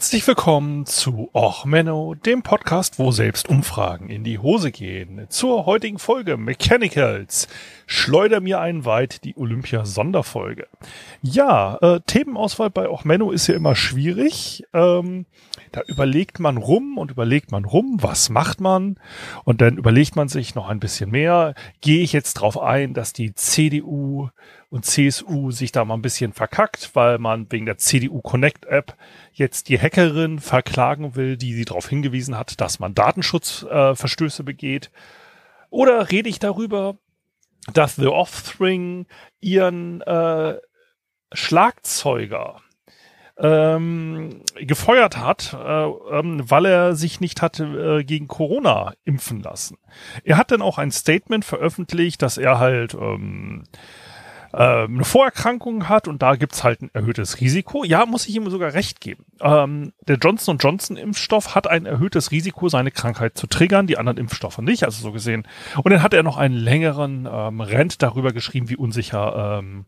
Herzlich 0.00 0.26
willkommen 0.26 0.86
zu 0.86 1.28
Och 1.34 1.66
Menno, 1.66 2.14
dem 2.14 2.42
Podcast, 2.42 2.98
wo 2.98 3.12
selbst 3.12 3.50
Umfragen 3.50 4.08
in 4.08 4.24
die 4.24 4.38
Hose 4.38 4.72
gehen. 4.72 5.26
Zur 5.28 5.66
heutigen 5.66 5.98
Folge 5.98 6.38
Mechanicals. 6.38 7.48
Schleuder 7.86 8.40
mir 8.40 8.60
einen 8.60 8.86
weit 8.86 9.24
die 9.24 9.36
Olympia-Sonderfolge. 9.36 10.68
Ja, 11.20 11.76
äh, 11.82 12.00
Themenauswahl 12.06 12.70
bei 12.70 12.88
Och 12.88 13.04
Menno 13.04 13.30
ist 13.30 13.46
ja 13.46 13.54
immer 13.54 13.76
schwierig. 13.76 14.64
Ähm, 14.72 15.26
da 15.70 15.82
überlegt 15.82 16.40
man 16.40 16.56
rum 16.56 16.96
und 16.96 17.10
überlegt 17.10 17.52
man 17.52 17.66
rum, 17.66 17.98
was 18.00 18.30
macht 18.30 18.58
man? 18.58 18.98
Und 19.44 19.60
dann 19.60 19.76
überlegt 19.76 20.16
man 20.16 20.28
sich 20.28 20.54
noch 20.54 20.70
ein 20.70 20.80
bisschen 20.80 21.10
mehr. 21.10 21.54
Gehe 21.82 22.02
ich 22.02 22.14
jetzt 22.14 22.34
drauf 22.34 22.58
ein, 22.58 22.94
dass 22.94 23.12
die 23.12 23.34
CDU 23.34 24.30
und 24.70 24.84
CSU 24.84 25.50
sich 25.50 25.72
da 25.72 25.84
mal 25.84 25.94
ein 25.94 26.02
bisschen 26.02 26.32
verkackt, 26.32 26.90
weil 26.94 27.18
man 27.18 27.50
wegen 27.50 27.66
der 27.66 27.76
CDU 27.76 28.20
Connect 28.20 28.66
App 28.66 28.96
jetzt 29.32 29.68
die 29.68 29.78
Hackerin 29.78 30.38
verklagen 30.38 31.16
will, 31.16 31.36
die 31.36 31.54
sie 31.54 31.64
darauf 31.64 31.88
hingewiesen 31.88 32.38
hat, 32.38 32.60
dass 32.60 32.78
man 32.78 32.94
Datenschutzverstöße 32.94 34.42
äh, 34.42 34.44
begeht? 34.44 34.90
Oder 35.70 36.10
rede 36.10 36.28
ich 36.28 36.38
darüber, 36.38 36.96
dass 37.72 37.96
The 37.96 38.06
Offspring 38.06 39.06
ihren 39.40 40.00
äh, 40.02 40.58
Schlagzeuger 41.32 42.60
ähm, 43.38 44.42
gefeuert 44.56 45.16
hat, 45.16 45.54
äh, 45.54 45.84
ähm, 45.86 46.48
weil 46.48 46.66
er 46.66 46.94
sich 46.94 47.20
nicht 47.20 47.42
hatte 47.42 47.64
äh, 48.00 48.04
gegen 48.04 48.28
Corona 48.28 48.94
impfen 49.04 49.42
lassen. 49.42 49.78
Er 50.24 50.36
hat 50.36 50.50
dann 50.52 50.62
auch 50.62 50.78
ein 50.78 50.90
Statement 50.90 51.44
veröffentlicht, 51.44 52.22
dass 52.22 52.38
er 52.38 52.58
halt 52.58 52.94
ähm, 52.94 53.64
äh, 54.52 54.84
eine 54.84 55.04
Vorerkrankung 55.04 55.88
hat 55.88 56.08
und 56.08 56.22
da 56.22 56.36
gibt's 56.36 56.64
halt 56.64 56.82
ein 56.82 56.90
erhöhtes 56.92 57.40
Risiko. 57.40 57.84
Ja, 57.84 58.06
muss 58.06 58.26
ich 58.26 58.34
ihm 58.34 58.48
sogar 58.50 58.74
recht 58.74 59.00
geben. 59.00 59.24
Ähm, 59.40 59.92
der 60.06 60.16
Johnson 60.16 60.58
Johnson 60.58 60.96
Impfstoff 60.96 61.54
hat 61.54 61.66
ein 61.68 61.86
erhöhtes 61.86 62.30
Risiko, 62.30 62.68
seine 62.68 62.90
Krankheit 62.90 63.36
zu 63.38 63.46
triggern, 63.46 63.86
die 63.86 63.98
anderen 63.98 64.18
Impfstoffe 64.18 64.58
nicht, 64.58 64.84
also 64.84 65.00
so 65.02 65.12
gesehen. 65.12 65.46
Und 65.82 65.90
dann 65.90 66.02
hat 66.02 66.14
er 66.14 66.22
noch 66.22 66.36
einen 66.36 66.56
längeren 66.56 67.28
ähm, 67.30 67.60
Rent 67.60 68.02
darüber 68.02 68.32
geschrieben, 68.32 68.68
wie 68.68 68.76
unsicher 68.76 69.58
ähm, 69.60 69.84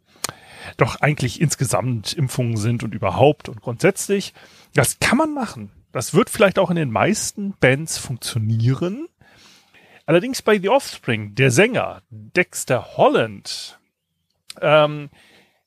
doch 0.76 1.00
eigentlich 1.00 1.40
insgesamt 1.40 2.12
Impfungen 2.12 2.56
sind 2.56 2.82
und 2.82 2.94
überhaupt 2.94 3.48
und 3.48 3.60
grundsätzlich. 3.60 4.32
Das 4.74 4.98
kann 5.00 5.18
man 5.18 5.34
machen. 5.34 5.70
Das 5.90 6.14
wird 6.14 6.30
vielleicht 6.30 6.58
auch 6.58 6.70
in 6.70 6.76
den 6.76 6.90
meisten 6.90 7.54
Bands 7.60 7.98
funktionieren. 7.98 9.08
Allerdings 10.06 10.42
bei 10.42 10.58
The 10.58 10.70
Offspring, 10.70 11.34
der 11.34 11.50
Sänger 11.50 12.02
Dexter 12.10 12.96
Holland, 12.96 13.78
ähm, 14.60 15.10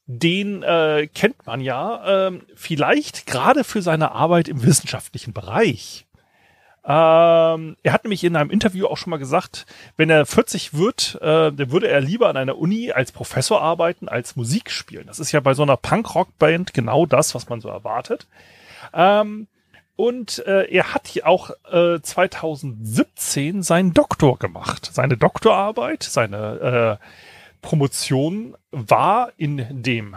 den 0.07 0.61
äh, 0.63 1.07
kennt 1.13 1.45
man 1.47 1.61
ja 1.61 2.27
ähm, 2.27 2.43
vielleicht 2.55 3.25
gerade 3.25 3.63
für 3.63 3.81
seine 3.81 4.11
Arbeit 4.11 4.47
im 4.47 4.63
wissenschaftlichen 4.63 5.33
Bereich. 5.33 6.05
Ähm, 6.87 7.77
er 7.81 7.93
hat 7.93 8.03
nämlich 8.03 8.23
in 8.23 8.35
einem 8.35 8.51
Interview 8.51 8.85
auch 8.85 8.97
schon 8.97 9.09
mal 9.09 9.17
gesagt, 9.17 9.65
wenn 9.97 10.11
er 10.11 10.27
40 10.27 10.75
wird, 10.75 11.17
äh, 11.19 11.51
dann 11.51 11.71
würde 11.71 11.87
er 11.87 11.99
lieber 11.99 12.29
an 12.29 12.37
einer 12.37 12.59
Uni 12.59 12.91
als 12.91 13.11
Professor 13.11 13.59
arbeiten, 13.59 14.07
als 14.07 14.35
Musik 14.35 14.69
spielen. 14.69 15.07
Das 15.07 15.19
ist 15.19 15.31
ja 15.31 15.39
bei 15.39 15.55
so 15.55 15.63
einer 15.63 15.77
Punk-Rock-Band 15.77 16.75
genau 16.75 17.07
das, 17.07 17.33
was 17.33 17.49
man 17.49 17.59
so 17.59 17.69
erwartet. 17.69 18.27
Ähm, 18.93 19.47
und 19.95 20.45
äh, 20.45 20.65
er 20.69 20.93
hat 20.93 21.07
hier 21.07 21.25
auch 21.25 21.49
äh, 21.71 21.99
2017 22.01 23.63
seinen 23.63 23.93
Doktor 23.93 24.37
gemacht. 24.37 24.89
Seine 24.93 25.17
Doktorarbeit, 25.17 26.03
seine 26.03 26.99
äh, 27.01 27.05
Promotion 27.65 28.55
war 28.69 29.33
in 29.37 29.65
dem 29.81 30.15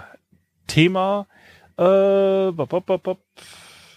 Thema 0.66 1.26
äh, 1.78 1.82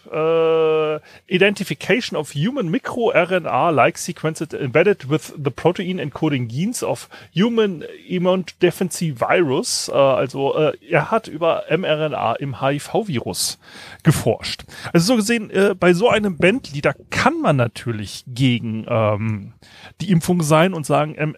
uh, 0.07 0.99
identification 1.29 2.17
of 2.17 2.31
human 2.31 2.69
microRNA-like 2.71 3.97
sequences 3.97 4.53
embedded 4.53 5.09
with 5.09 5.33
the 5.37 5.51
protein 5.51 5.99
encoding 5.99 6.47
genes 6.47 6.83
of 6.83 7.09
human 7.31 7.83
immunodeficiency 8.09 9.13
virus. 9.13 9.89
Uh, 9.89 10.15
also 10.15 10.55
uh, 10.55 10.73
er 10.89 11.11
hat 11.11 11.27
über 11.27 11.63
mRNA 11.69 12.35
im 12.35 12.61
HIV-Virus 12.61 13.59
geforscht. 14.03 14.63
Also 14.93 15.13
so 15.13 15.15
gesehen, 15.15 15.51
bei 15.79 15.93
so 15.93 16.09
einem 16.09 16.37
Bandleader 16.37 16.95
kann 17.09 17.39
man 17.41 17.55
natürlich 17.55 18.23
gegen 18.27 18.85
ähm, 18.87 19.53
die 19.99 20.11
Impfung 20.11 20.41
sein 20.41 20.73
und 20.73 20.85
sagen, 20.85 21.15
M 21.15 21.35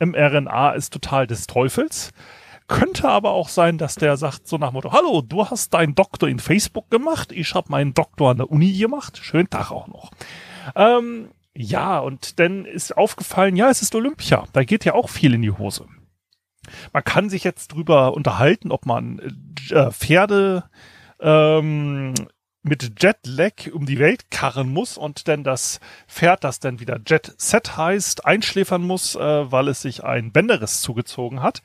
mRNA 0.00 0.72
ist 0.72 0.92
total 0.92 1.26
des 1.26 1.46
Teufels. 1.46 2.12
Könnte 2.68 3.08
aber 3.08 3.30
auch 3.30 3.48
sein, 3.48 3.78
dass 3.78 3.94
der 3.94 4.16
sagt 4.16 4.48
so 4.48 4.58
nach 4.58 4.72
Motto, 4.72 4.92
hallo, 4.92 5.22
du 5.22 5.48
hast 5.48 5.72
deinen 5.72 5.94
Doktor 5.94 6.28
in 6.28 6.40
Facebook 6.40 6.90
gemacht, 6.90 7.30
ich 7.30 7.54
habe 7.54 7.70
meinen 7.70 7.94
Doktor 7.94 8.30
an 8.30 8.38
der 8.38 8.50
Uni 8.50 8.72
gemacht, 8.72 9.18
schönen 9.18 9.48
Tag 9.48 9.70
auch 9.70 9.86
noch. 9.86 10.10
Ähm, 10.74 11.28
ja, 11.54 12.00
und 12.00 12.40
dann 12.40 12.64
ist 12.64 12.96
aufgefallen, 12.96 13.54
ja, 13.56 13.70
es 13.70 13.82
ist 13.82 13.94
Olympia, 13.94 14.44
da 14.52 14.64
geht 14.64 14.84
ja 14.84 14.94
auch 14.94 15.08
viel 15.08 15.34
in 15.34 15.42
die 15.42 15.52
Hose. 15.52 15.86
Man 16.92 17.04
kann 17.04 17.30
sich 17.30 17.44
jetzt 17.44 17.68
drüber 17.68 18.14
unterhalten, 18.14 18.72
ob 18.72 18.84
man 18.84 19.20
äh, 19.70 19.90
Pferde 19.92 20.64
ähm, 21.20 22.14
mit 22.66 23.02
Jetlag 23.02 23.72
um 23.72 23.86
die 23.86 23.98
Welt 23.98 24.30
karren 24.30 24.68
muss 24.72 24.98
und 24.98 25.28
dann 25.28 25.44
das 25.44 25.80
Pferd, 26.08 26.44
das 26.44 26.58
dann 26.58 26.80
wieder 26.80 26.98
Jet 27.06 27.34
Set 27.38 27.76
heißt, 27.76 28.24
einschläfern 28.24 28.82
muss, 28.82 29.14
äh, 29.14 29.52
weil 29.52 29.68
es 29.68 29.82
sich 29.82 30.04
ein 30.04 30.32
Bänderriss 30.32 30.80
zugezogen 30.80 31.42
hat. 31.42 31.62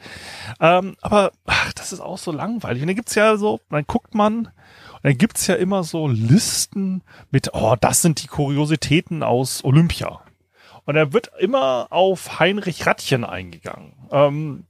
Ähm, 0.60 0.96
aber 1.02 1.32
ach, 1.46 1.74
das 1.74 1.92
ist 1.92 2.02
auch 2.02 2.18
so 2.18 2.32
langweilig. 2.32 2.82
Und 2.84 2.88
dann 2.88 2.96
gibt's 2.96 3.16
ja 3.16 3.38
so, 3.38 3.60
dann 3.70 3.86
guckt 3.88 4.14
man, 4.14 4.46
und 4.46 5.04
dann 5.04 5.18
gibt's 5.18 5.48
ja 5.48 5.56
immer 5.56 5.84
so 5.84 6.08
Listen 6.08 7.02
mit, 7.32 7.54
oh, 7.54 7.76
das 7.80 8.04
sind 8.04 8.22
die 8.22 8.28
Kuriositäten 8.28 9.24
aus 9.24 9.64
Olympia. 9.64 10.22
Und 10.86 10.96
er 10.96 11.14
wird 11.14 11.32
immer 11.40 11.88
auf 11.90 12.40
Heinrich 12.40 12.86
Rattchen 12.86 13.24
eingegangen. 13.24 13.94
Ähm, 14.12 14.66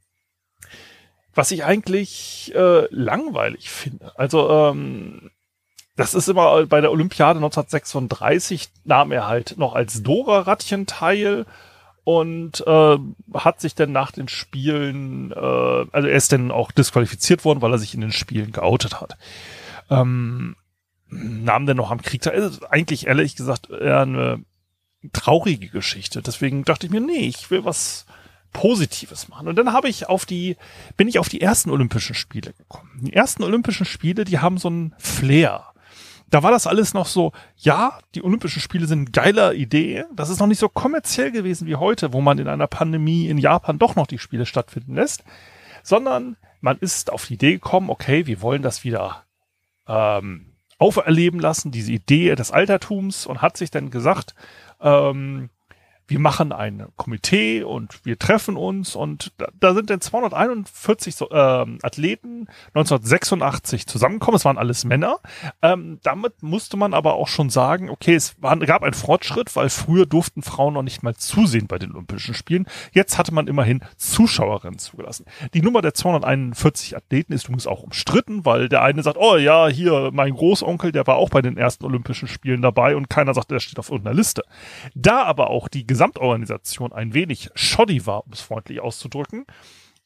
was 1.34 1.52
ich 1.52 1.64
eigentlich 1.64 2.54
äh, 2.56 2.88
langweilig 2.94 3.70
finde. 3.70 4.18
Also 4.18 4.50
ähm, 4.50 5.31
das 6.02 6.16
ist 6.16 6.28
immer 6.28 6.66
bei 6.66 6.82
der 6.82 6.92
Olympiade 6.92 7.38
1936 7.38 8.70
nahm 8.86 9.12
er 9.12 9.28
halt 9.28 9.60
noch 9.60 9.76
als 9.76 10.02
Dora-Rattchen 10.02 10.88
teil 10.88 11.46
und 12.04 12.66
äh, 12.66 12.98
hat 13.36 13.62
sich 13.62 13.76
dann 13.76 13.92
nach 13.92 14.10
den 14.10 14.28
Spielen, 14.28 15.32
äh, 15.32 15.36
also 15.36 16.08
er 16.08 16.16
ist 16.16 16.32
dann 16.32 16.50
auch 16.50 16.72
disqualifiziert 16.72 17.46
worden, 17.46 17.62
weil 17.62 17.72
er 17.72 17.78
sich 17.78 17.94
in 17.94 18.02
den 18.02 18.12
Spielen 18.12 18.52
geoutet 18.52 19.00
hat. 19.00 19.16
Ähm, 19.92 20.56
nahm 21.08 21.68
dann 21.68 21.78
noch 21.78 21.92
am 21.92 22.02
Krieg 22.02 22.24
teil. 22.24 22.42
Also 22.42 22.66
eigentlich 22.68 23.06
ehrlich 23.06 23.36
gesagt 23.36 23.70
eher 23.70 24.00
eine 24.00 24.44
traurige 25.14 25.70
Geschichte. 25.70 26.24
Deswegen 26.24 26.64
dachte 26.64 26.88
ich 26.88 26.92
mir, 26.92 27.02
nee, 27.02 27.28
ich 27.28 27.52
will 27.52 27.64
was 27.64 28.08
Positives 28.54 29.28
machen. 29.28 29.48
Und 29.48 29.56
dann 29.56 29.72
habe 29.72 29.88
ich 29.88 30.10
auf 30.10 30.26
die, 30.26 30.58
bin 30.98 31.08
ich 31.08 31.20
auf 31.20 31.30
die 31.30 31.42
ersten 31.42 31.70
Olympischen 31.70 32.16
Spiele 32.16 32.54
gekommen. 32.54 32.90
Die 33.04 33.14
ersten 33.14 33.44
Olympischen 33.44 33.86
Spiele, 33.86 34.26
die 34.26 34.40
haben 34.40 34.58
so 34.58 34.72
ein 34.72 34.96
Flair 34.98 35.71
da 36.32 36.44
war 36.44 36.52
das 36.52 36.66
alles 36.66 36.94
noch 36.94 37.06
so, 37.06 37.34
ja, 37.58 38.00
die 38.16 38.24
Olympischen 38.24 38.62
Spiele 38.62 38.88
sind 38.88 39.12
geiler 39.14 39.54
Idee. 39.54 40.06
Das 40.16 40.30
ist 40.30 40.40
noch 40.40 40.48
nicht 40.48 40.60
so 40.60 40.70
kommerziell 40.70 41.30
gewesen 41.32 41.68
wie 41.68 41.76
heute, 41.76 42.14
wo 42.14 42.22
man 42.22 42.40
in 42.40 42.48
einer 42.48 42.68
Pandemie 42.68 43.28
in 43.28 43.38
Japan 43.38 43.78
doch 43.78 43.96
noch 43.96 44.08
die 44.08 44.18
Spiele 44.18 44.46
stattfinden 44.46 44.96
lässt, 44.96 45.24
sondern 45.84 46.38
man 46.62 46.78
ist 46.78 47.12
auf 47.12 47.26
die 47.26 47.34
Idee 47.34 47.54
gekommen, 47.54 47.90
okay, 47.90 48.28
wir 48.28 48.42
wollen 48.42 48.62
das 48.62 48.86
wieder 48.86 49.26
ähm, 49.88 50.54
auferleben 50.78 51.40
lassen, 51.40 51.72
diese 51.72 51.92
Idee 51.92 52.34
des 52.36 52.52
Altertums 52.52 53.26
und 53.26 53.42
hat 53.42 53.58
sich 53.58 53.70
dann 53.70 53.92
gesagt, 53.92 54.34
ähm, 54.80 55.50
wir 56.12 56.20
machen 56.20 56.52
ein 56.52 56.88
Komitee 56.98 57.64
und 57.64 58.06
wir 58.06 58.20
treffen 58.20 58.58
uns 58.58 58.98
und 58.98 59.32
da, 59.38 59.48
da 59.58 59.74
sind 59.74 59.90
dann 59.90 60.02
241 60.02 61.16
so, 61.16 61.32
ähm, 61.32 61.80
Athleten 61.84 62.48
1986 62.74 63.88
zusammengekommen. 63.88 64.36
Es 64.36 64.44
waren 64.44 64.58
alles 64.58 64.84
Männer. 64.84 65.20
Ähm, 65.62 66.00
damit 66.04 66.44
musste 66.44 66.76
man 66.76 66.94
aber 66.94 67.14
auch 67.14 67.30
schon 67.30 67.50
sagen, 67.50 67.90
okay, 67.90 68.14
es 68.14 68.36
war, 68.42 68.58
gab 68.58 68.84
einen 68.84 68.94
Fortschritt, 68.94 69.56
weil 69.56 69.70
früher 69.70 70.06
durften 70.06 70.42
Frauen 70.42 70.74
noch 70.74 70.84
nicht 70.84 71.02
mal 71.02 71.16
zusehen 71.16 71.68
bei 71.68 71.80
den 71.80 71.94
Olympischen 71.94 72.34
Spielen. 72.34 72.66
Jetzt 72.92 73.18
hatte 73.18 73.34
man 73.34 73.48
immerhin 73.48 73.80
Zuschauerinnen 73.96 74.80
zugelassen. 74.80 75.24
Die 75.54 75.62
Nummer 75.62 75.82
der 75.82 75.94
241 75.94 76.98
Athleten 76.98 77.32
ist 77.32 77.46
übrigens 77.46 77.68
auch 77.68 77.84
umstritten, 77.84 78.44
weil 78.44 78.68
der 78.68 78.82
eine 78.82 79.02
sagt, 79.02 79.16
oh 79.18 79.38
ja, 79.38 79.70
hier 79.70 80.10
mein 80.12 80.34
Großonkel, 80.34 80.92
der 80.92 81.08
war 81.08 81.16
auch 81.16 81.30
bei 81.30 81.42
den 81.42 81.56
ersten 81.56 81.86
Olympischen 81.86 82.28
Spielen 82.28 82.62
dabei 82.62 82.98
und 82.98 83.10
keiner 83.10 83.34
sagt, 83.34 83.50
der 83.50 83.62
steht 83.62 83.80
auf 83.80 83.90
irgendeiner 83.90 84.18
Liste. 84.18 84.44
Da 84.94 85.24
aber 85.24 85.50
auch 85.50 85.70
die 85.70 85.88
Gesamtorganisation 86.02 86.94
ein 86.94 87.14
wenig 87.14 87.52
shoddy 87.54 88.08
war, 88.08 88.26
um 88.26 88.34
es 88.34 88.42
freundlich 88.42 88.80
auszudrücken, 88.80 89.46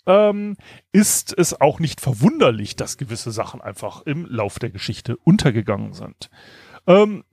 ähm, 0.05 0.57
ist 0.91 1.33
es 1.37 1.61
auch 1.61 1.79
nicht 1.79 2.01
verwunderlich, 2.01 2.75
dass 2.75 2.97
gewisse 2.97 3.31
Sachen 3.31 3.61
einfach 3.61 4.01
im 4.01 4.25
Lauf 4.25 4.59
der 4.59 4.71
Geschichte 4.71 5.15
untergegangen 5.15 5.93
sind. 5.93 6.29
Ähm, 6.85 7.23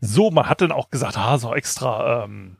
so, 0.00 0.30
man 0.30 0.48
hat 0.48 0.60
dann 0.60 0.70
auch 0.70 0.90
gesagt, 0.90 1.18
ah, 1.18 1.38
so 1.38 1.52
extra 1.56 2.22
ähm, 2.22 2.56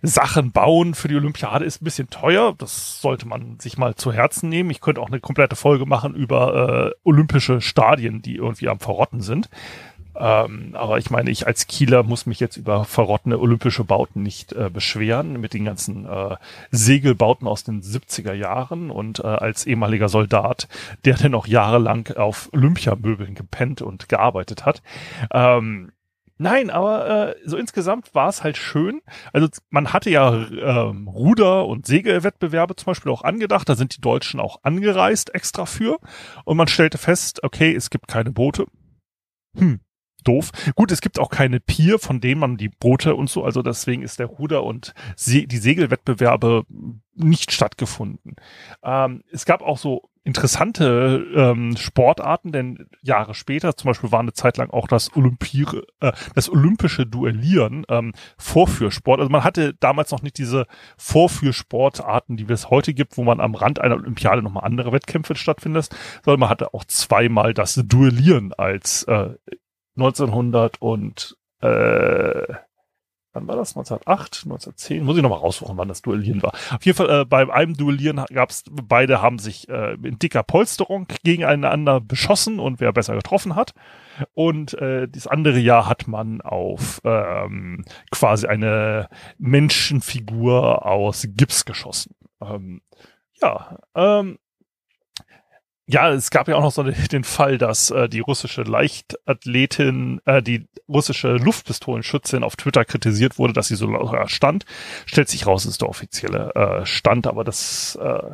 Sachen 0.00 0.52
bauen 0.52 0.94
für 0.94 1.08
die 1.08 1.16
Olympiade 1.16 1.64
ist 1.64 1.82
ein 1.82 1.84
bisschen 1.84 2.08
teuer. 2.08 2.54
Das 2.56 3.00
sollte 3.00 3.26
man 3.26 3.58
sich 3.58 3.78
mal 3.78 3.96
zu 3.96 4.12
Herzen 4.12 4.48
nehmen. 4.48 4.70
Ich 4.70 4.80
könnte 4.80 5.00
auch 5.00 5.08
eine 5.08 5.18
komplette 5.18 5.56
Folge 5.56 5.86
machen 5.86 6.14
über 6.14 6.92
äh, 6.92 6.98
olympische 7.02 7.60
Stadien, 7.60 8.22
die 8.22 8.36
irgendwie 8.36 8.68
am 8.68 8.78
Verrotten 8.78 9.22
sind. 9.22 9.50
Ähm, 10.18 10.70
aber 10.74 10.98
ich 10.98 11.10
meine, 11.10 11.30
ich 11.30 11.46
als 11.46 11.66
Kieler 11.66 12.02
muss 12.02 12.26
mich 12.26 12.40
jetzt 12.40 12.56
über 12.56 12.84
verrottene 12.84 13.38
olympische 13.38 13.84
Bauten 13.84 14.22
nicht 14.22 14.52
äh, 14.52 14.70
beschweren 14.70 15.40
mit 15.40 15.54
den 15.54 15.64
ganzen 15.64 16.06
äh, 16.06 16.36
Segelbauten 16.70 17.46
aus 17.46 17.64
den 17.64 17.82
70er 17.82 18.32
Jahren 18.32 18.90
und 18.90 19.20
äh, 19.20 19.26
als 19.26 19.66
ehemaliger 19.66 20.08
Soldat, 20.08 20.68
der 21.04 21.16
dann 21.16 21.34
auch 21.34 21.46
jahrelang 21.46 22.08
auf 22.16 22.48
Olympiamöbeln 22.52 23.34
gepennt 23.34 23.82
und 23.82 24.08
gearbeitet 24.08 24.64
hat. 24.64 24.82
Ähm, 25.32 25.92
Nein, 26.38 26.68
aber 26.68 27.30
äh, 27.30 27.34
so 27.46 27.56
insgesamt 27.56 28.14
war 28.14 28.28
es 28.28 28.44
halt 28.44 28.58
schön. 28.58 29.00
Also 29.32 29.48
man 29.70 29.94
hatte 29.94 30.10
ja 30.10 30.34
ähm, 30.34 31.08
Ruder- 31.08 31.66
und 31.66 31.86
Segelwettbewerbe 31.86 32.76
zum 32.76 32.86
Beispiel 32.86 33.10
auch 33.10 33.22
angedacht. 33.22 33.66
Da 33.68 33.74
sind 33.74 33.96
die 33.96 34.02
Deutschen 34.02 34.38
auch 34.38 34.62
angereist 34.62 35.34
extra 35.34 35.64
für. 35.64 35.98
Und 36.44 36.58
man 36.58 36.68
stellte 36.68 36.98
fest, 36.98 37.42
okay, 37.42 37.74
es 37.74 37.88
gibt 37.88 38.08
keine 38.08 38.32
Boote. 38.32 38.66
Hm, 39.56 39.80
doof. 40.26 40.50
Gut, 40.74 40.92
es 40.92 41.00
gibt 41.00 41.18
auch 41.18 41.30
keine 41.30 41.60
Pier, 41.60 41.98
von 41.98 42.20
denen 42.20 42.40
man 42.40 42.56
die 42.56 42.68
Boote 42.68 43.14
und 43.14 43.30
so, 43.30 43.44
also 43.44 43.62
deswegen 43.62 44.02
ist 44.02 44.18
der 44.18 44.26
Ruder- 44.26 44.64
und 44.64 44.94
Se 45.16 45.46
die 45.46 45.58
Segelwettbewerbe 45.58 46.64
nicht 47.14 47.52
stattgefunden. 47.52 48.36
Ähm, 48.82 49.22
es 49.32 49.44
gab 49.44 49.62
auch 49.62 49.78
so 49.78 50.10
interessante 50.26 51.24
ähm, 51.36 51.76
Sportarten, 51.76 52.50
denn 52.50 52.88
Jahre 53.00 53.32
später, 53.32 53.76
zum 53.76 53.88
Beispiel 53.88 54.10
war 54.10 54.18
eine 54.18 54.32
Zeit 54.32 54.56
lang 54.56 54.70
auch 54.70 54.88
das 54.88 55.14
Olympiere, 55.16 55.84
äh, 56.00 56.12
das 56.34 56.50
olympische 56.50 57.06
Duellieren 57.06 57.86
ähm, 57.88 58.12
Vorführsport. 58.36 59.20
Also 59.20 59.30
man 59.30 59.44
hatte 59.44 59.74
damals 59.74 60.10
noch 60.10 60.22
nicht 60.22 60.36
diese 60.38 60.66
Vorführsportarten, 60.98 62.36
die 62.36 62.52
es 62.52 62.70
heute 62.70 62.92
gibt, 62.92 63.16
wo 63.16 63.22
man 63.22 63.40
am 63.40 63.54
Rand 63.54 63.80
einer 63.80 63.94
Olympiade 63.94 64.42
nochmal 64.42 64.64
andere 64.64 64.90
Wettkämpfe 64.90 65.36
stattfindet, 65.36 65.90
sondern 66.24 66.40
man 66.40 66.50
hatte 66.50 66.74
auch 66.74 66.84
zweimal 66.84 67.54
das 67.54 67.80
Duellieren 67.86 68.52
als 68.52 69.04
äh, 69.04 69.30
1900 69.96 70.80
und 70.80 71.36
äh, 71.60 72.54
wann 73.36 73.46
war 73.48 73.56
das? 73.56 73.76
1908, 73.76 74.42
1910? 74.44 75.04
Muss 75.04 75.16
ich 75.16 75.22
nochmal 75.22 75.38
raussuchen, 75.38 75.76
wann 75.76 75.88
das 75.88 76.02
Duellieren 76.02 76.42
war. 76.42 76.52
Auf 76.52 76.84
jeden 76.84 76.96
Fall, 76.96 77.22
äh, 77.22 77.24
bei 77.24 77.52
einem 77.52 77.76
Duellieren 77.76 78.24
gab's, 78.32 78.64
beide 78.70 79.20
haben 79.22 79.38
sich 79.38 79.68
äh, 79.68 79.94
in 79.94 80.18
dicker 80.18 80.42
Polsterung 80.42 81.06
gegeneinander 81.22 82.00
beschossen 82.00 82.58
und 82.58 82.80
wer 82.80 82.92
besser 82.92 83.14
getroffen 83.14 83.54
hat. 83.54 83.74
Und 84.32 84.74
äh, 84.74 85.06
das 85.06 85.26
andere 85.26 85.58
Jahr 85.58 85.86
hat 85.86 86.08
man 86.08 86.40
auf 86.40 87.00
ähm, 87.04 87.84
quasi 88.10 88.46
eine 88.46 89.08
Menschenfigur 89.38 90.86
aus 90.86 91.26
Gips 91.28 91.66
geschossen. 91.66 92.14
Ähm, 92.40 92.80
ja, 93.40 93.78
ähm, 93.94 94.38
ja, 95.88 96.10
es 96.10 96.30
gab 96.30 96.48
ja 96.48 96.56
auch 96.56 96.62
noch 96.62 96.72
so 96.72 96.82
den 96.82 97.24
Fall, 97.24 97.58
dass 97.58 97.90
äh, 97.90 98.08
die 98.08 98.20
russische 98.20 98.62
Leichtathletin, 98.62 100.20
äh, 100.24 100.42
die 100.42 100.66
russische 100.88 101.36
Luftpistolenschützin 101.36 102.42
auf 102.42 102.56
Twitter 102.56 102.84
kritisiert 102.84 103.38
wurde, 103.38 103.52
dass 103.52 103.68
sie 103.68 103.76
so 103.76 103.86
locker 103.86 104.28
stand. 104.28 104.64
Stellt 105.06 105.28
sich 105.28 105.46
raus, 105.46 105.64
ist 105.64 105.82
der 105.82 105.88
offizielle 105.88 106.52
äh, 106.54 106.86
Stand, 106.86 107.28
aber 107.28 107.44
das 107.44 107.96
äh, 108.02 108.30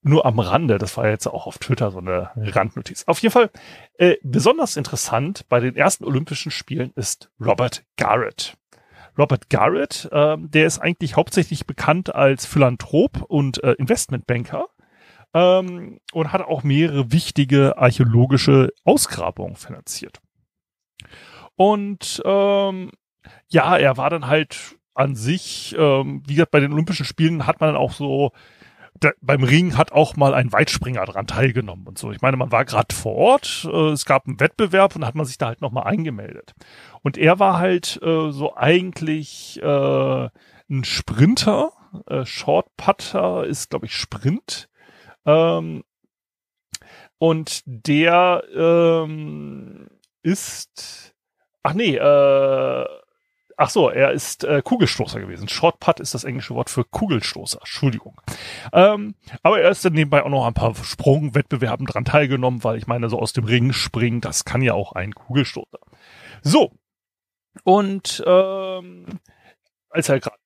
nur 0.00 0.24
am 0.24 0.38
Rande. 0.38 0.78
Das 0.78 0.96
war 0.96 1.08
jetzt 1.08 1.26
auch 1.26 1.46
auf 1.46 1.58
Twitter 1.58 1.90
so 1.90 1.98
eine 1.98 2.30
Randnotiz. 2.36 3.04
Auf 3.06 3.18
jeden 3.18 3.32
Fall 3.32 3.50
äh, 3.98 4.16
besonders 4.22 4.76
interessant 4.76 5.46
bei 5.50 5.60
den 5.60 5.76
ersten 5.76 6.04
Olympischen 6.04 6.50
Spielen 6.50 6.92
ist 6.94 7.30
Robert 7.38 7.84
Garrett. 7.96 8.56
Robert 9.18 9.50
Garrett, 9.50 10.08
äh, 10.10 10.36
der 10.38 10.66
ist 10.66 10.78
eigentlich 10.78 11.16
hauptsächlich 11.16 11.66
bekannt 11.66 12.14
als 12.14 12.46
Philanthrop 12.46 13.22
und 13.22 13.62
äh, 13.62 13.72
Investmentbanker 13.72 14.68
ähm, 15.34 16.00
und 16.12 16.32
hat 16.32 16.42
auch 16.42 16.62
mehrere 16.62 17.12
wichtige 17.12 17.78
archäologische 17.78 18.72
Ausgrabungen 18.84 19.56
finanziert. 19.56 20.20
Und 21.56 22.22
ähm, 22.24 22.90
ja, 23.48 23.76
er 23.76 23.96
war 23.96 24.10
dann 24.10 24.26
halt 24.26 24.76
an 24.94 25.14
sich, 25.14 25.74
ähm, 25.78 26.22
wie 26.26 26.34
gesagt, 26.34 26.50
bei 26.50 26.60
den 26.60 26.72
Olympischen 26.72 27.04
Spielen 27.04 27.46
hat 27.46 27.60
man 27.60 27.70
dann 27.70 27.76
auch 27.76 27.92
so, 27.92 28.32
da, 29.00 29.10
beim 29.20 29.42
Ring 29.42 29.76
hat 29.76 29.92
auch 29.92 30.16
mal 30.16 30.34
ein 30.34 30.52
Weitspringer 30.52 31.04
dran 31.04 31.26
teilgenommen 31.26 31.86
und 31.86 31.98
so. 31.98 32.12
Ich 32.12 32.22
meine, 32.22 32.36
man 32.36 32.52
war 32.52 32.64
gerade 32.64 32.94
vor 32.94 33.14
Ort, 33.14 33.68
äh, 33.70 33.90
es 33.90 34.04
gab 34.04 34.26
einen 34.26 34.40
Wettbewerb 34.40 34.96
und 34.96 35.04
hat 35.04 35.14
man 35.14 35.26
sich 35.26 35.38
da 35.38 35.46
halt 35.46 35.60
nochmal 35.60 35.84
eingemeldet. 35.84 36.54
Und 37.02 37.18
er 37.18 37.38
war 37.38 37.58
halt 37.58 38.00
äh, 38.02 38.30
so 38.30 38.56
eigentlich 38.56 39.60
äh, 39.62 40.28
ein 40.68 40.84
Sprinter, 40.84 41.72
äh, 42.06 42.24
Short 42.24 42.76
Putter 42.76 43.44
ist, 43.44 43.70
glaube 43.70 43.86
ich, 43.86 43.94
Sprint. 43.94 44.68
Ähm, 45.26 45.84
und 47.18 47.62
der 47.66 48.44
ähm, 48.54 49.88
ist, 50.22 51.14
ach 51.62 51.74
nee, 51.74 51.96
äh, 51.96 52.84
ach 53.56 53.70
so, 53.70 53.88
er 53.88 54.12
ist 54.12 54.44
äh, 54.44 54.62
Kugelstoßer 54.62 55.20
gewesen. 55.20 55.48
Shortputt 55.48 56.00
ist 56.00 56.14
das 56.14 56.24
englische 56.24 56.54
Wort 56.54 56.70
für 56.70 56.84
Kugelstoßer. 56.84 57.58
Entschuldigung. 57.60 58.20
Ähm, 58.72 59.14
aber 59.42 59.60
er 59.60 59.70
ist 59.70 59.84
dann 59.84 59.94
nebenbei 59.94 60.22
auch 60.22 60.28
noch 60.28 60.46
ein 60.46 60.54
paar 60.54 60.74
Sprungwettbewerben 60.74 61.86
dran 61.86 62.04
teilgenommen, 62.04 62.64
weil 62.64 62.76
ich 62.76 62.86
meine, 62.86 63.08
so 63.08 63.18
aus 63.18 63.32
dem 63.32 63.44
Ring 63.44 63.72
springen, 63.72 64.20
das 64.20 64.44
kann 64.44 64.62
ja 64.62 64.74
auch 64.74 64.92
ein 64.92 65.14
Kugelstoßer. 65.14 65.78
So. 66.42 66.72
Und 67.64 68.22
ähm, 68.26 69.06
als 69.88 70.08
er 70.10 70.20
gerade 70.20 70.36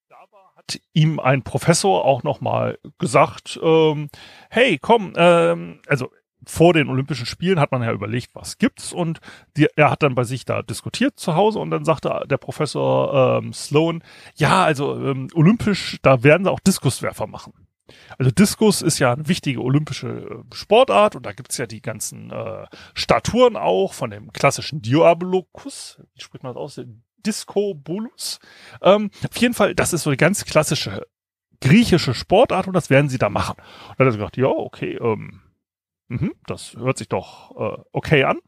ihm 0.92 1.18
ein 1.20 1.42
Professor 1.42 2.04
auch 2.04 2.22
nochmal 2.22 2.78
gesagt, 2.98 3.58
ähm, 3.62 4.08
hey, 4.50 4.78
komm, 4.78 5.14
ähm, 5.16 5.80
also 5.86 6.10
vor 6.46 6.72
den 6.72 6.88
Olympischen 6.88 7.26
Spielen 7.26 7.60
hat 7.60 7.72
man 7.72 7.82
ja 7.82 7.92
überlegt, 7.92 8.34
was 8.34 8.58
gibt's 8.58 8.92
und 8.92 9.20
die, 9.56 9.68
er 9.76 9.90
hat 9.90 10.02
dann 10.02 10.14
bei 10.14 10.24
sich 10.24 10.44
da 10.44 10.62
diskutiert 10.62 11.18
zu 11.18 11.34
Hause 11.34 11.58
und 11.58 11.70
dann 11.70 11.84
sagte 11.84 12.24
der 12.28 12.38
Professor 12.38 13.38
ähm, 13.38 13.52
Sloan, 13.52 14.02
ja, 14.36 14.64
also 14.64 14.96
ähm, 14.96 15.28
olympisch, 15.34 15.98
da 16.02 16.22
werden 16.22 16.44
sie 16.44 16.50
auch 16.50 16.60
Diskuswerfer 16.60 17.26
machen. 17.26 17.52
Also 18.18 18.30
Diskus 18.30 18.82
ist 18.82 18.98
ja 18.98 19.12
eine 19.12 19.28
wichtige 19.28 19.62
olympische 19.62 20.08
äh, 20.08 20.54
Sportart 20.54 21.16
und 21.16 21.26
da 21.26 21.32
gibt's 21.32 21.58
ja 21.58 21.66
die 21.66 21.82
ganzen 21.82 22.30
äh, 22.30 22.66
Statuen 22.94 23.56
auch 23.56 23.92
von 23.92 24.10
dem 24.10 24.32
klassischen 24.32 24.80
Diabolocus, 24.80 26.00
wie 26.14 26.20
spricht 26.20 26.44
man 26.44 26.54
das 26.54 26.60
aus? 26.60 26.80
Disco 27.22 27.74
Bolus. 27.74 28.38
Ähm, 28.82 29.10
auf 29.28 29.36
jeden 29.36 29.54
Fall, 29.54 29.74
das 29.74 29.92
ist 29.92 30.02
so 30.04 30.10
eine 30.10 30.16
ganz 30.16 30.44
klassische 30.44 31.06
griechische 31.60 32.14
Sportart 32.14 32.66
und 32.66 32.72
das 32.72 32.90
werden 32.90 33.08
sie 33.08 33.18
da 33.18 33.28
machen. 33.28 33.56
Und 33.90 34.00
dann 34.00 34.06
hat 34.06 34.14
er 34.14 34.16
gesagt, 34.16 34.36
ja, 34.36 34.48
okay, 34.48 34.96
ähm, 34.96 35.40
mh, 36.08 36.30
das 36.46 36.74
hört 36.74 36.98
sich 36.98 37.08
doch 37.08 37.50
äh, 37.56 37.82
okay 37.92 38.24
an. 38.24 38.38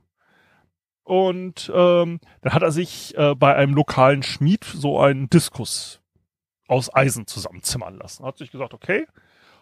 Und 1.05 1.71
ähm, 1.75 2.21
dann 2.41 2.53
hat 2.53 2.63
er 2.63 2.73
sich 2.73 3.17
äh, 3.17 3.35
bei 3.35 3.55
einem 3.55 3.75
lokalen 3.75 4.23
Schmied 4.23 4.65
so 4.65 5.01
einen 5.01 5.29
Diskus 5.29 6.01
aus 6.69 6.95
Eisen 6.95 7.27
zusammenzimmern 7.27 7.97
lassen. 7.99 8.25
Hat 8.25 8.39
sich 8.39 8.51
gesagt, 8.51 8.73
okay, 8.73 9.07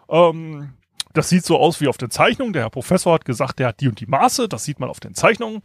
ähm, 0.09 0.75
das 1.13 1.29
sieht 1.29 1.45
so 1.45 1.59
aus 1.59 1.81
wie 1.81 1.89
auf 1.89 1.97
den 1.97 2.11
Zeichnungen. 2.11 2.53
Der 2.53 2.63
Herr 2.63 2.71
Professor 2.71 3.15
hat 3.15 3.25
gesagt, 3.25 3.59
der 3.59 3.69
hat 3.69 3.81
die 3.81 3.89
und 3.89 3.99
die 3.99 4.07
Maße, 4.07 4.49
das 4.49 4.65
sieht 4.65 4.79
man 4.79 4.91
auf 4.91 5.01
den 5.01 5.15
Zeichnungen. 5.15 5.63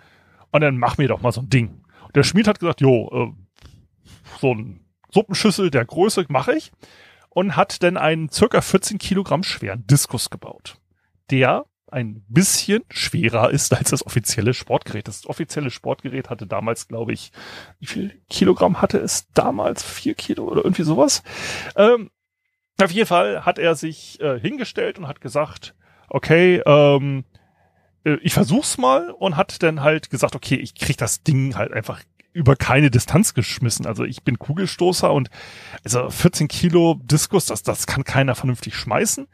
Und 0.51 0.61
dann 0.61 0.77
mach 0.77 0.97
mir 0.97 1.07
doch 1.07 1.21
mal 1.21 1.31
so 1.31 1.41
ein 1.41 1.49
Ding. 1.49 1.84
Der 2.15 2.23
Schmied 2.23 2.47
hat 2.47 2.59
gesagt, 2.59 2.81
jo, 2.81 3.09
äh, 3.11 4.09
so 4.39 4.53
ein 4.53 4.79
Suppenschüssel 5.11 5.69
der 5.69 5.85
Größe 5.85 6.25
mache 6.29 6.55
ich 6.55 6.71
und 7.29 7.55
hat 7.55 7.83
dann 7.83 7.97
einen 7.97 8.29
circa 8.29 8.61
14 8.61 8.97
Kilogramm 8.97 9.43
schweren 9.43 9.85
Diskus 9.87 10.29
gebaut, 10.29 10.77
der 11.29 11.65
ein 11.91 12.25
bisschen 12.27 12.83
schwerer 12.89 13.51
ist 13.51 13.73
als 13.73 13.91
das 13.91 14.05
offizielle 14.05 14.53
Sportgerät. 14.53 15.07
Das 15.07 15.27
offizielle 15.27 15.69
Sportgerät 15.69 16.29
hatte 16.29 16.47
damals, 16.47 16.87
glaube 16.87 17.13
ich, 17.13 17.31
wie 17.79 17.85
viel 17.85 18.21
Kilogramm 18.29 18.81
hatte 18.81 18.97
es 18.97 19.31
damals? 19.33 19.83
Vier 19.83 20.15
Kilo 20.15 20.45
oder 20.45 20.63
irgendwie 20.65 20.83
sowas. 20.83 21.23
Ähm, 21.75 22.09
auf 22.81 22.91
jeden 22.91 23.07
Fall 23.07 23.45
hat 23.45 23.59
er 23.59 23.75
sich 23.75 24.19
äh, 24.19 24.39
hingestellt 24.39 24.97
und 24.97 25.07
hat 25.07 25.21
gesagt, 25.21 25.75
okay, 26.09 26.61
ähm, 26.65 27.23
äh, 28.05 28.17
ich 28.21 28.33
versuch's 28.33 28.77
mal 28.77 29.11
und 29.11 29.35
hat 29.35 29.61
dann 29.63 29.81
halt 29.81 30.09
gesagt, 30.09 30.35
okay, 30.35 30.55
ich 30.55 30.75
krieg 30.75 30.97
das 30.97 31.23
Ding 31.23 31.55
halt 31.55 31.73
einfach 31.73 32.01
über 32.31 32.55
keine 32.55 32.91
Distanz 32.91 33.33
geschmissen. 33.33 33.85
Also 33.85 34.03
ich 34.03 34.23
bin 34.23 34.37
Kugelstoßer 34.37 35.11
und 35.11 35.29
also 35.83 36.09
14 36.09 36.47
Kilo 36.47 36.99
Diskus, 37.01 37.45
das, 37.45 37.63
das 37.63 37.87
kann 37.87 38.03
keiner 38.03 38.35
vernünftig 38.35 38.75
schmeißen. 38.75 39.27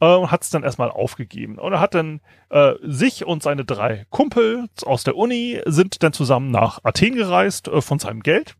Äh, 0.00 0.14
und 0.14 0.30
hat 0.30 0.42
es 0.42 0.50
dann 0.50 0.62
erstmal 0.62 0.90
aufgegeben. 0.90 1.58
Und 1.58 1.72
er 1.72 1.80
hat 1.80 1.94
dann 1.94 2.20
äh, 2.50 2.74
sich 2.82 3.26
und 3.26 3.42
seine 3.42 3.64
drei 3.64 4.06
Kumpel 4.10 4.68
aus 4.84 5.02
der 5.02 5.16
Uni 5.16 5.60
sind 5.66 6.02
dann 6.02 6.12
zusammen 6.12 6.50
nach 6.50 6.78
Athen 6.84 7.16
gereist 7.16 7.66
äh, 7.66 7.80
von 7.80 7.98
seinem 7.98 8.20
Geld 8.20 8.54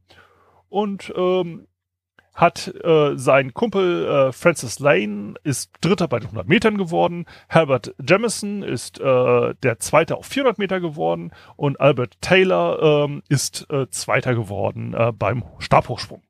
und 0.68 1.12
ähm, 1.16 1.67
hat 2.38 2.72
äh, 2.84 3.18
sein 3.18 3.52
Kumpel 3.52 4.06
äh, 4.06 4.32
Francis 4.32 4.78
Lane 4.78 5.34
ist 5.42 5.72
Dritter 5.80 6.06
bei 6.06 6.20
den 6.20 6.26
100 6.26 6.46
Metern 6.46 6.78
geworden, 6.78 7.26
Herbert 7.48 7.96
Jamison 8.00 8.62
ist 8.62 9.00
äh, 9.00 9.54
der 9.60 9.80
Zweite 9.80 10.16
auf 10.16 10.26
400 10.26 10.56
Meter 10.56 10.78
geworden 10.80 11.32
und 11.56 11.80
Albert 11.80 12.20
Taylor 12.20 13.04
ähm, 13.04 13.22
ist 13.28 13.66
äh, 13.70 13.90
Zweiter 13.90 14.36
geworden 14.36 14.94
äh, 14.94 15.10
beim 15.12 15.42
Stabhochsprung. 15.58 16.22